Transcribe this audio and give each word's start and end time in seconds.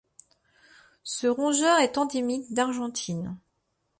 Ce 1.03 1.27
rongeur 1.27 1.77
est 1.77 1.99
endémique 1.99 2.51
d'Argentine. 2.51 3.37